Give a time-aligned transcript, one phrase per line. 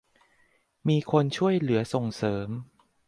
[0.87, 2.47] มีคนช่วยเหลือส่งเสริม